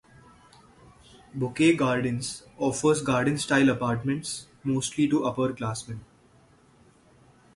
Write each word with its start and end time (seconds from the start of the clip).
Bouquet 1.35 1.75
Gardens 1.75 2.41
offers 2.57 3.03
garden 3.03 3.37
style 3.37 3.69
apartments 3.69 4.47
mostly 4.63 5.07
to 5.07 5.19
upperclassmen. 5.31 5.99